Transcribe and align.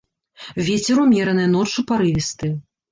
Вецер 0.69 1.03
ўмераны, 1.05 1.47
ноччу 1.59 1.89
парывісты. 1.95 2.55